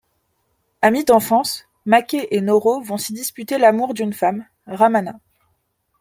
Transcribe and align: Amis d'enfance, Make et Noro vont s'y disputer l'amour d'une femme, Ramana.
Amis 0.81 1.05
d'enfance, 1.05 1.67
Make 1.85 2.25
et 2.31 2.41
Noro 2.41 2.81
vont 2.81 2.97
s'y 2.97 3.13
disputer 3.13 3.59
l'amour 3.59 3.93
d'une 3.93 4.13
femme, 4.13 4.47
Ramana. 4.65 5.19